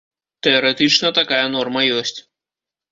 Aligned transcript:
Тэарэтычна, 0.47 1.13
такая 1.21 1.43
норма 1.59 1.81
ёсць. 2.01 2.19